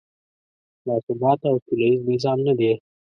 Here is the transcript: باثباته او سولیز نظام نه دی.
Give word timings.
باثباته 0.85 1.45
او 1.51 1.57
سولیز 1.65 1.99
نظام 2.11 2.39
نه 2.47 2.53
دی. 2.59 2.71